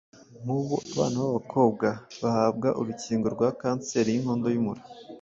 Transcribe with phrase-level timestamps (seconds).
[0.41, 1.87] Nk’ubu abana b’abakobwa
[2.21, 4.81] bahabwa urukingo rwa kanseri y’inkondo y’umura.